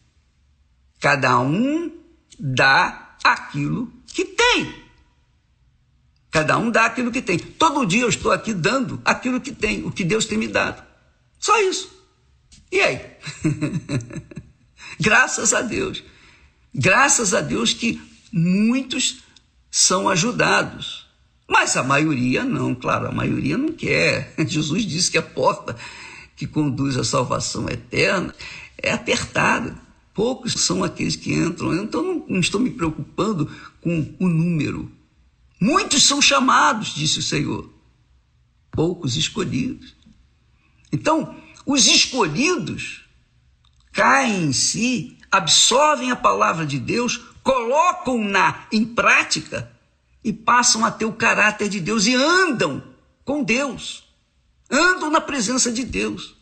[0.98, 1.92] Cada um
[2.38, 4.82] dá aquilo que tem.
[6.30, 7.38] Cada um dá aquilo que tem.
[7.38, 10.82] Todo dia eu estou aqui dando aquilo que tem, o que Deus tem me dado.
[11.38, 12.01] Só isso.
[12.72, 13.00] E aí?
[14.98, 16.02] Graças a Deus.
[16.74, 18.00] Graças a Deus que
[18.32, 19.18] muitos
[19.70, 21.06] são ajudados.
[21.46, 24.34] Mas a maioria não, claro, a maioria não quer.
[24.48, 25.76] Jesus disse que a porta
[26.34, 28.34] que conduz à salvação eterna
[28.78, 29.76] é apertada.
[30.14, 31.74] Poucos são aqueles que entram.
[31.74, 33.50] Então não, não estou me preocupando
[33.82, 34.90] com o número.
[35.60, 37.70] Muitos são chamados, disse o Senhor.
[38.70, 39.94] Poucos escolhidos.
[40.90, 43.04] Então, os escolhidos
[43.92, 49.70] caem em si, absorvem a palavra de Deus, colocam-na em prática
[50.24, 52.82] e passam a ter o caráter de Deus e andam
[53.24, 54.04] com Deus,
[54.70, 56.36] andam na presença de Deus.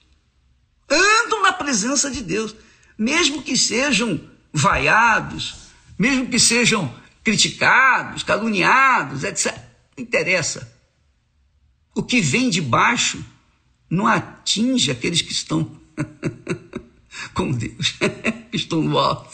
[0.88, 2.55] andam na presença de Deus,
[2.98, 4.20] mesmo que sejam
[4.52, 5.55] vaiados,
[5.97, 6.92] mesmo que sejam
[7.22, 9.56] criticados, caluniados, etc.
[9.97, 10.76] Não interessa.
[11.94, 13.24] O que vem de baixo
[13.90, 15.70] não atinge aqueles que estão
[17.34, 17.96] com Deus,
[18.50, 19.30] que estão no alto.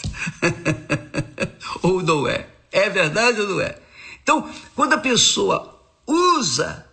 [1.83, 2.49] ou não é?
[2.71, 3.79] É verdade ou não é?
[4.21, 6.85] Então, quando a pessoa usa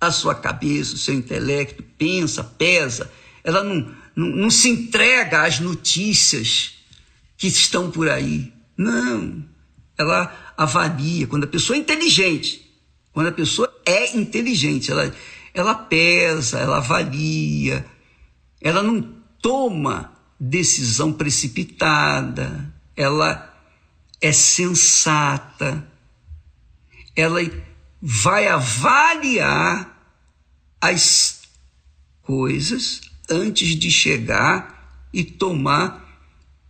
[0.00, 3.10] a sua cabeça, o seu intelecto, pensa, pesa,
[3.44, 6.74] ela não, não, não se entrega às notícias
[7.36, 8.52] que estão por aí.
[8.76, 9.44] Não.
[9.98, 11.26] Ela avalia.
[11.26, 12.68] Quando a pessoa é inteligente,
[13.12, 15.14] quando a pessoa é inteligente, ela,
[15.54, 17.84] ela pesa, ela avalia,
[18.60, 19.02] ela não
[19.40, 23.52] toma decisão precipitada, ela
[24.20, 25.86] é sensata,
[27.14, 27.40] ela
[28.00, 29.92] vai avaliar
[30.80, 31.42] as
[32.22, 36.02] coisas antes de chegar e tomar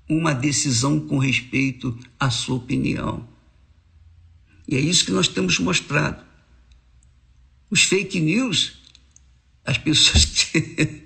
[0.08, 3.26] uma decisão com respeito à sua opinião.
[4.68, 6.31] E é isso que nós temos mostrado.
[7.72, 8.74] Os fake news,
[9.64, 11.02] as pessoas que,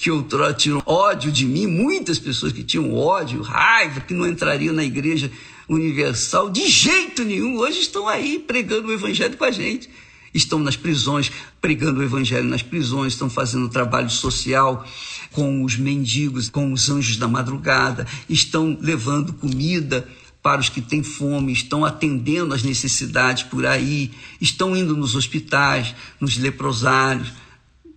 [0.00, 4.74] que outrora tinham ódio de mim, muitas pessoas que tinham ódio, raiva, que não entrariam
[4.74, 5.30] na igreja
[5.68, 9.88] universal, de jeito nenhum, hoje estão aí pregando o evangelho com a gente.
[10.34, 14.84] Estão nas prisões, pregando o evangelho nas prisões, estão fazendo trabalho social
[15.30, 20.08] com os mendigos, com os anjos da madrugada, estão levando comida
[20.44, 25.94] para os que têm fome, estão atendendo as necessidades por aí, estão indo nos hospitais,
[26.20, 27.32] nos leprosários,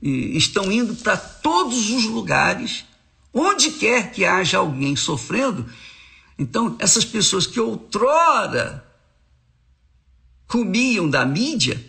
[0.02, 2.86] estão indo para todos os lugares,
[3.34, 5.66] onde quer que haja alguém sofrendo.
[6.40, 8.82] Então, essas pessoas que outrora
[10.48, 11.86] comiam da mídia,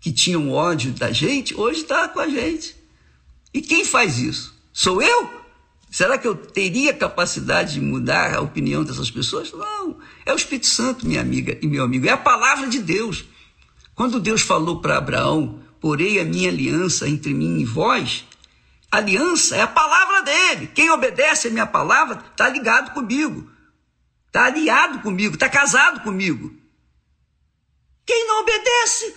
[0.00, 2.74] que tinham ódio da gente, hoje está com a gente.
[3.52, 4.54] E quem faz isso?
[4.72, 5.41] Sou eu?
[5.92, 9.52] Será que eu teria capacidade de mudar a opinião dessas pessoas?
[9.52, 9.98] Não.
[10.24, 12.06] É o Espírito Santo, minha amiga e meu amigo.
[12.06, 13.26] É a palavra de Deus.
[13.94, 18.24] Quando Deus falou para Abraão: Porei a minha aliança entre mim e vós,
[18.90, 20.68] aliança é a palavra dele.
[20.68, 23.50] Quem obedece a minha palavra está ligado comigo,
[24.28, 26.56] está aliado comigo, está casado comigo.
[28.06, 29.14] Quem não obedece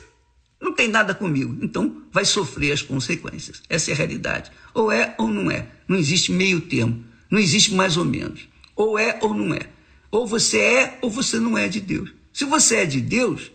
[0.66, 1.58] não tem nada comigo.
[1.62, 3.62] Então vai sofrer as consequências.
[3.70, 4.52] Essa é a realidade.
[4.74, 5.68] Ou é ou não é.
[5.88, 7.06] Não existe meio termo.
[7.30, 8.50] Não existe mais ou menos.
[8.76, 9.70] Ou é ou não é.
[10.10, 12.12] Ou você é ou você não é de Deus.
[12.34, 13.52] Se você é de Deus,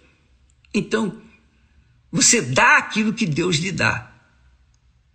[0.73, 1.21] então
[2.13, 4.11] você dá aquilo que Deus lhe dá.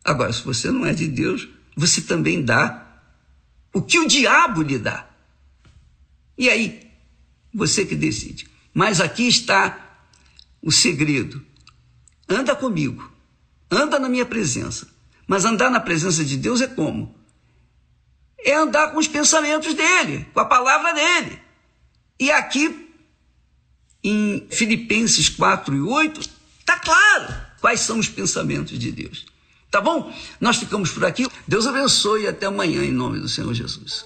[0.03, 3.01] Agora, se você não é de Deus, você também dá
[3.73, 5.09] o que o diabo lhe dá.
[6.37, 6.91] E aí,
[7.53, 8.47] você que decide.
[8.73, 9.99] Mas aqui está
[10.61, 11.41] o segredo
[12.29, 13.11] anda comigo,
[13.69, 14.87] anda na minha presença.
[15.27, 17.15] Mas andar na presença de Deus é como?
[18.37, 21.41] É andar com os pensamentos dele, com a palavra dele.
[22.19, 22.93] E aqui,
[24.03, 26.21] em Filipenses 4 e 8,
[26.59, 29.25] está claro quais são os pensamentos de Deus.
[29.71, 30.13] Tá bom?
[30.39, 31.27] Nós ficamos por aqui.
[31.47, 34.05] Deus abençoe e até amanhã, em nome do Senhor Jesus.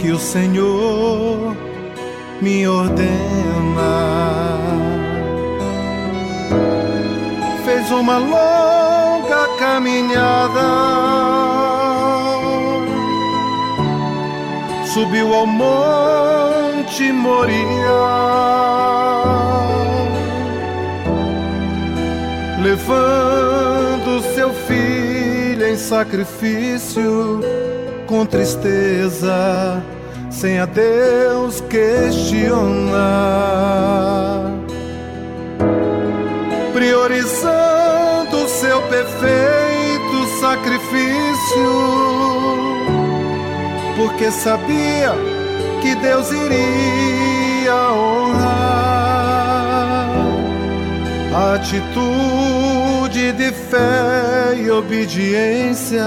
[0.00, 1.54] Que o Senhor
[2.40, 3.06] me ordena.
[7.64, 10.68] Fez uma longa caminhada,
[14.86, 17.54] subiu ao monte Moria,
[22.62, 27.40] levando seu filho em sacrifício
[28.06, 29.80] com tristeza
[30.40, 32.94] sem a Deus questionar,
[36.72, 41.70] priorizando seu perfeito sacrifício,
[43.98, 45.12] porque sabia
[45.82, 48.80] que Deus iria honrar.
[51.34, 56.06] A atitude de fé e obediência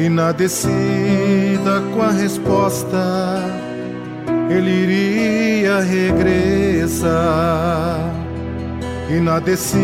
[0.00, 3.38] e na descida com a resposta
[4.48, 7.10] ele iria regressar.
[9.10, 9.80] E na descida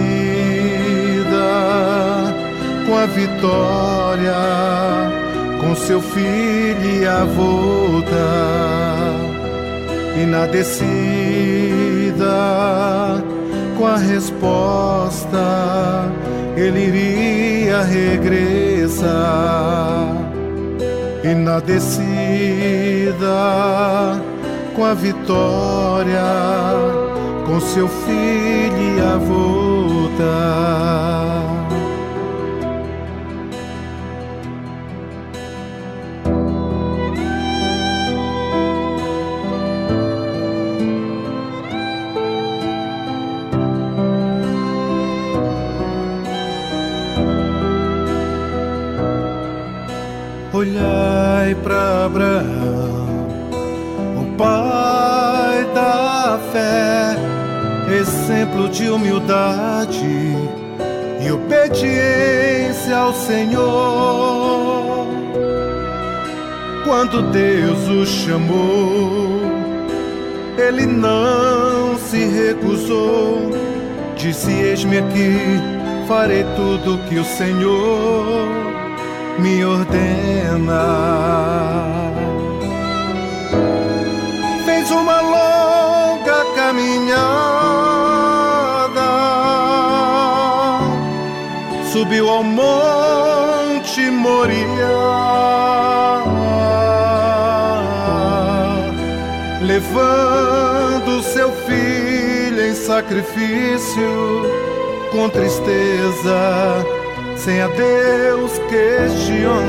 [2.87, 4.35] com a vitória,
[5.61, 8.17] com seu filho ia voltar.
[10.19, 10.87] E na descida
[13.77, 15.39] com a resposta,
[16.57, 19.07] ele iria regressar.
[21.23, 22.07] E na descida,
[24.75, 26.23] com a vitória,
[27.47, 30.37] com seu filho ia voltar.
[51.47, 53.07] Olhai para Abraão,
[54.21, 57.17] o pai da fé,
[58.01, 60.03] exemplo de humildade
[61.25, 65.07] e obediência ao Senhor.
[66.85, 69.41] Quando Deus o chamou,
[70.59, 73.53] ele não se recusou.
[74.17, 75.39] Disse: Eis-me aqui,
[76.09, 78.56] farei tudo que o Senhor
[79.39, 80.85] me ordena.
[84.65, 87.17] Fez uma longa caminhada,
[91.93, 94.67] subiu ao monte Moria,
[99.63, 104.43] levando seu filho em sacrifício
[105.13, 106.96] com tristeza
[107.47, 109.69] sem a Deus questionar,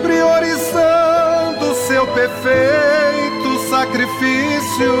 [0.00, 4.94] priorizando seu perfeito sacrifício,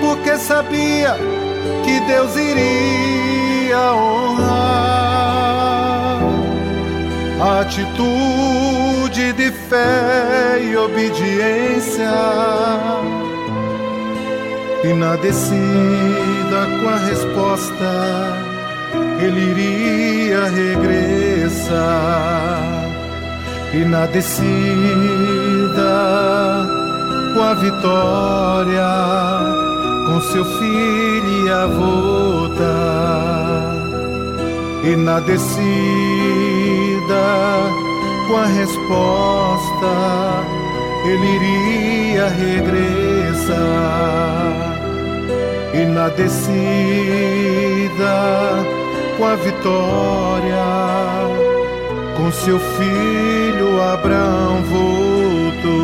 [0.00, 1.14] porque sabia
[1.84, 4.90] que Deus iria honrar.
[7.40, 12.10] A atitude de fé e obediência.
[14.82, 16.39] E na descida
[16.80, 18.50] com a resposta
[19.22, 21.80] ele iria regressar.
[23.72, 24.48] E na descida,
[27.34, 28.90] com a vitória,
[30.06, 32.60] com seu filho ia voltar.
[34.82, 35.60] E na descida,
[38.26, 39.86] com a resposta,
[41.04, 43.90] ele iria regressar.
[45.80, 46.50] E na descida,
[49.16, 50.62] com a vitória,
[52.18, 55.80] com seu filho Abraão voltou.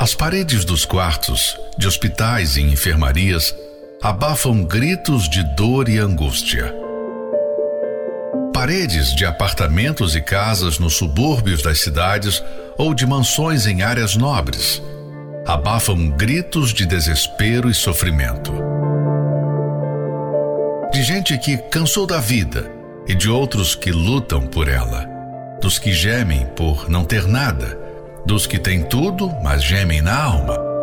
[0.00, 3.54] As paredes dos quartos, de hospitais e enfermarias
[4.04, 6.70] abafam gritos de dor e angústia.
[8.52, 12.44] Paredes de apartamentos e casas nos subúrbios das cidades
[12.76, 14.82] ou de mansões em áreas nobres
[15.46, 18.52] abafam gritos de desespero e sofrimento.
[20.92, 22.70] De gente que cansou da vida
[23.08, 25.06] e de outros que lutam por ela,
[25.62, 27.78] dos que gemem por não ter nada
[28.26, 30.73] dos que têm tudo, mas gemem na alma.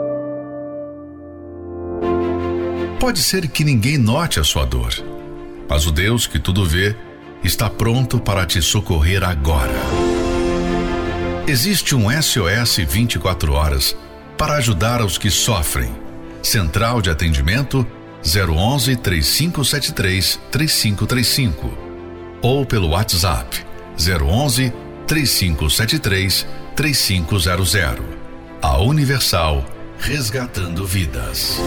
[3.02, 4.94] Pode ser que ninguém note a sua dor,
[5.68, 6.96] mas o Deus que tudo vê
[7.44, 9.74] está pronto para te socorrer agora.
[11.48, 13.98] Existe um SOS 24 horas
[14.38, 15.92] para ajudar os que sofrem.
[16.44, 17.88] Central de atendimento
[18.24, 21.74] 011 3573 3535
[22.40, 23.66] ou pelo WhatsApp
[23.98, 24.72] 011
[25.08, 26.46] 3573
[26.76, 27.48] 3500.
[28.62, 29.66] A Universal
[29.98, 31.60] resgatando vidas.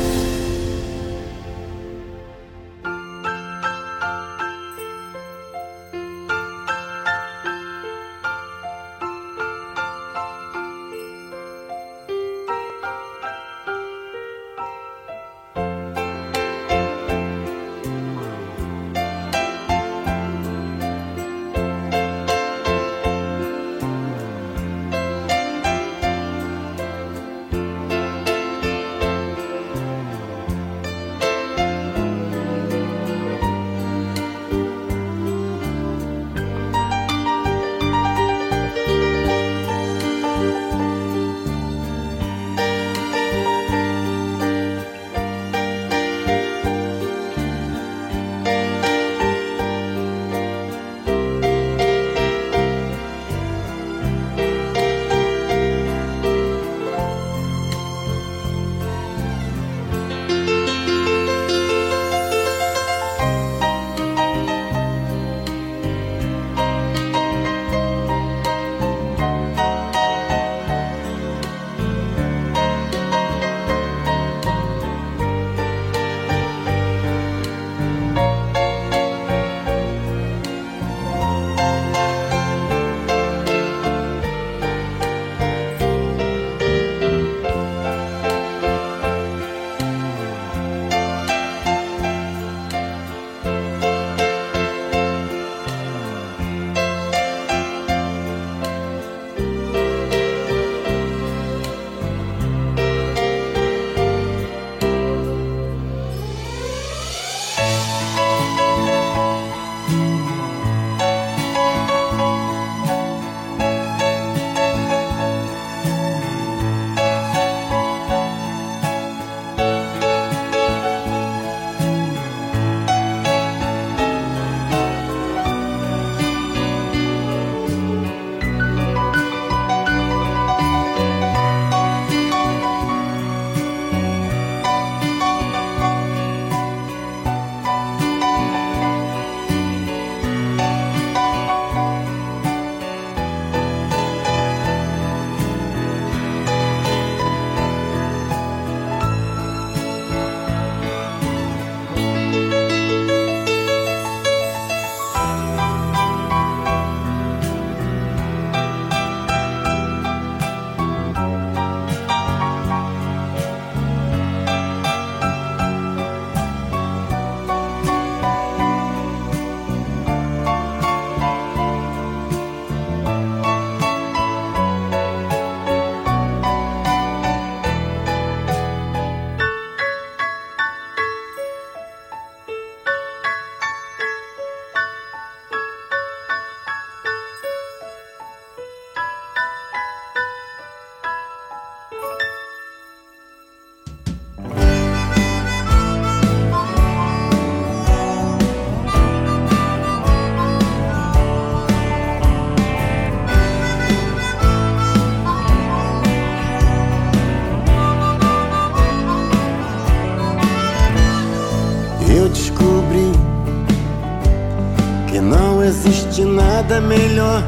[216.64, 217.42] Nada melhor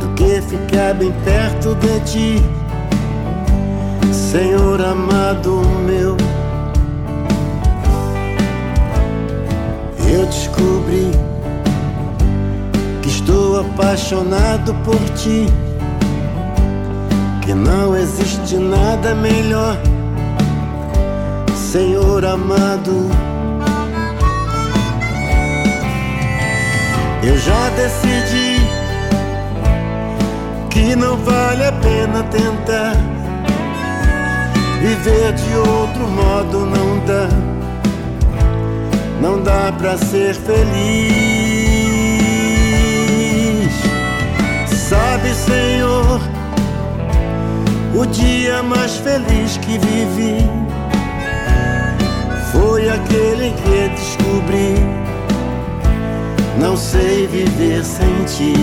[0.00, 2.42] do que ficar bem perto de ti,
[4.12, 6.14] Senhor amado meu.
[10.06, 11.10] Eu descobri
[13.00, 15.46] que estou apaixonado por ti,
[17.42, 19.78] que não existe nada melhor,
[21.54, 23.25] Senhor amado.
[27.26, 28.60] Eu já decidi
[30.70, 32.94] que não vale a pena tentar
[34.80, 37.28] viver de outro modo, não dá,
[39.20, 41.16] não dá pra ser feliz.
[44.68, 46.20] Sabe, Senhor,
[47.92, 50.48] o dia mais feliz que vivi
[52.52, 55.05] foi aquele que descobri.
[56.58, 58.54] Não sei viver sem ti.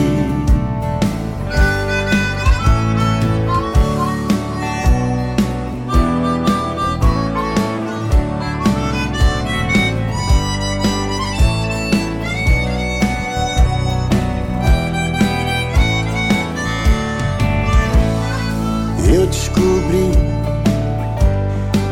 [19.14, 20.11] Eu descobri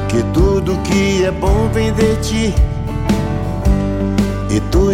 [0.09, 2.70] que tudo que é bom vem de ti.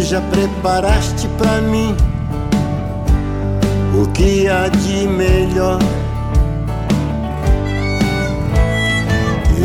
[0.08, 1.94] Já preparaste pra mim
[3.94, 5.78] o que há de melhor.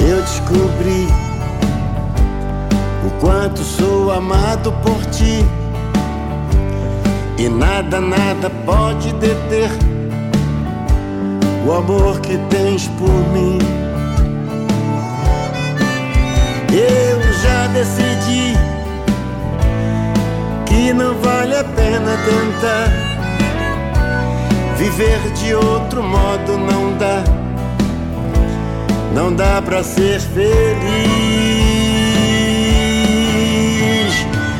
[0.05, 1.07] Eu descobri
[3.07, 5.45] o quanto sou amado por ti.
[7.37, 9.69] E nada, nada pode deter
[11.65, 13.59] o amor que tens por mim.
[16.69, 18.72] Eu já decidi
[20.83, 22.89] que não vale a pena tentar
[24.77, 27.23] viver de outro modo, não dá,
[29.15, 30.43] não dá pra ser feliz.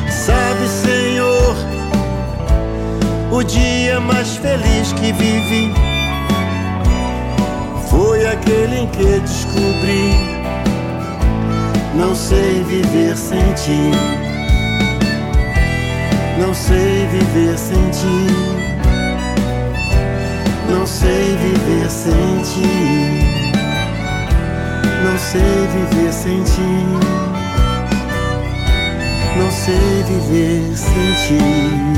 [0.08, 1.56] Sabe, Senhor,
[3.30, 5.74] o dia mais feliz que vivi
[7.90, 10.14] foi aquele em que descobri.
[11.94, 14.23] Não sei viver sem ti.
[16.44, 18.26] Não sei viver sem ti.
[20.68, 23.30] Não sei viver sem ti.
[25.02, 25.40] Não sei
[25.72, 26.60] viver sem ti.
[29.38, 31.93] Não sei viver sem ti.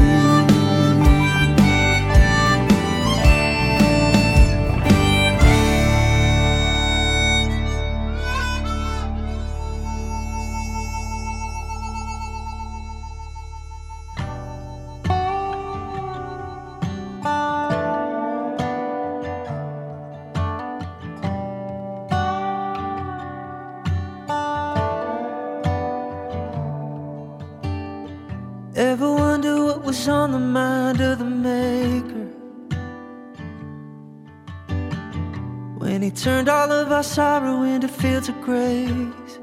[38.33, 39.39] Grace?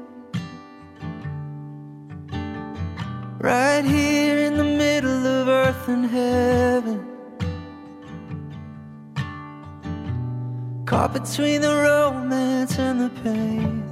[3.38, 7.06] Right here in the middle of earth and heaven,
[10.86, 13.82] caught between the romance and the pain.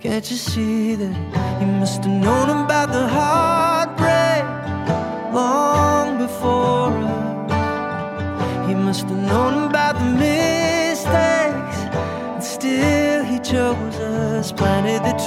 [0.00, 3.47] Can't you see that you must have known about the heartbreak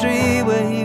[0.01, 0.80] tree where he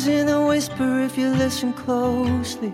[0.00, 2.72] is in a whisper if you listen closely.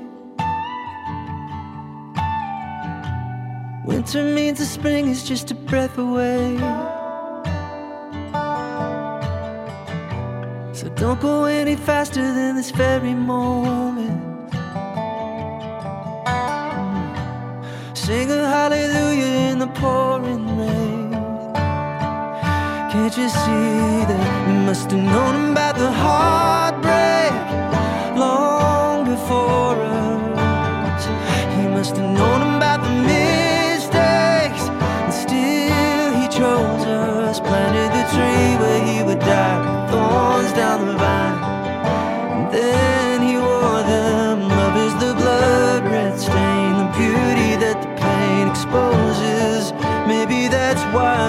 [3.84, 6.56] Winter means the spring is just a breath away.
[10.72, 14.16] So don't go any faster than this very moment.
[18.04, 21.10] Sing a hallelujah in the pouring rain.
[22.92, 26.65] Can't you see that You must have known about the heartbreak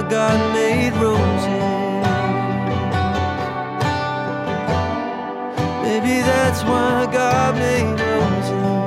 [0.09, 1.65] God made roses.
[5.83, 8.77] Maybe that's why God made roses.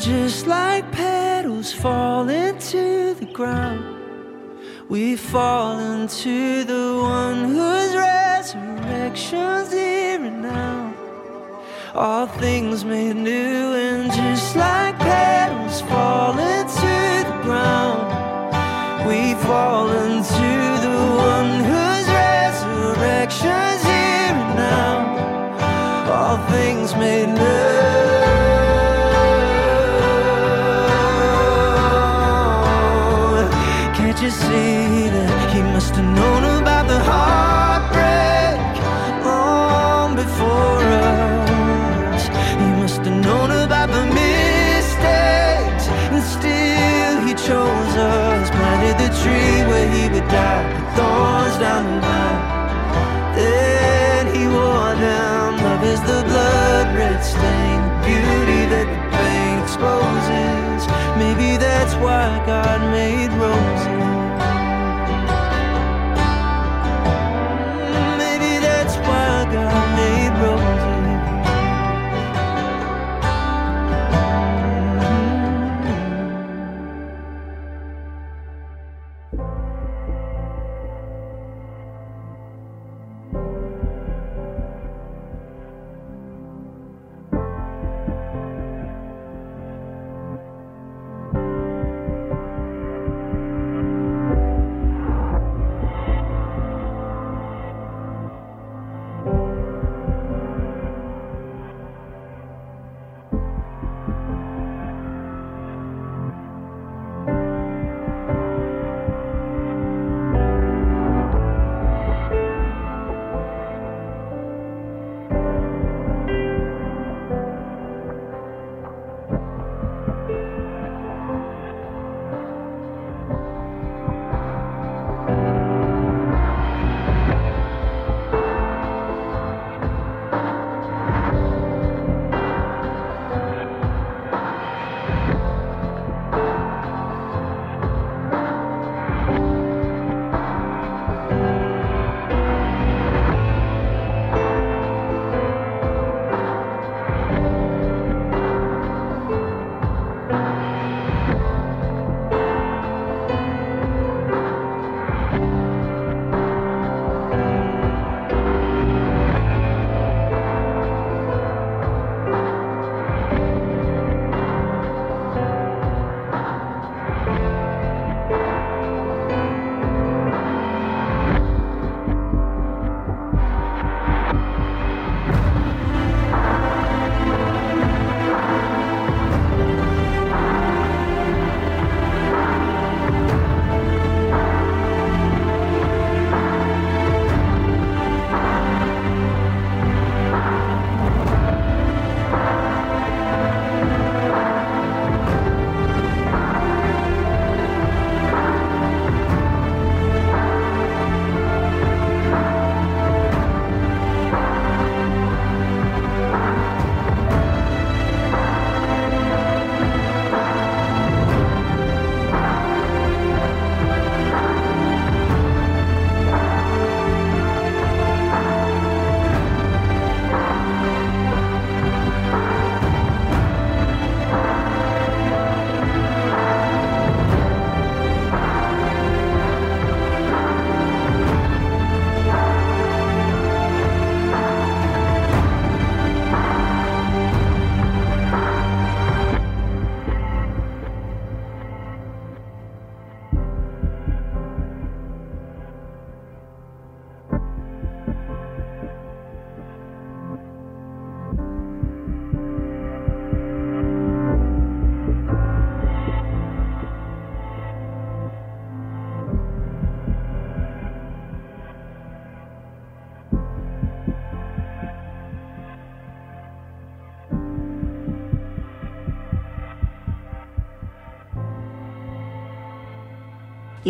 [0.00, 3.84] just like petals fall into the ground,
[4.88, 10.94] we fall into the one whose resurrection's here and now.
[11.94, 13.74] All things made new
[26.96, 27.69] made love.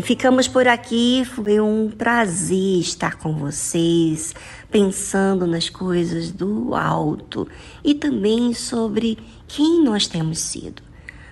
[0.01, 1.27] E ficamos por aqui.
[1.27, 4.35] Foi um prazer estar com vocês,
[4.71, 7.47] pensando nas coisas do alto
[7.85, 10.83] e também sobre quem nós temos sido.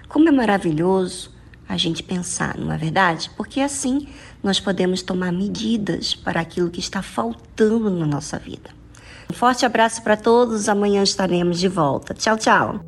[0.07, 1.35] Como é maravilhoso
[1.67, 3.31] a gente pensar, não é verdade?
[3.39, 4.07] Porque assim
[4.43, 8.69] nós podemos tomar medidas para aquilo que está faltando na nossa vida.
[9.31, 12.13] Um forte abraço para todos, amanhã estaremos de volta.
[12.13, 12.88] Tchau, tchau.